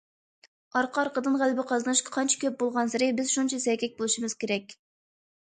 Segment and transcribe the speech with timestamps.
[0.77, 4.77] ئارقا- ئارقىدىن غەلىبە قازىنىش قانچە كۆپ بولغانسېرى، بىز شۇنچە سەگەك بولۇشىمىز كېرەك.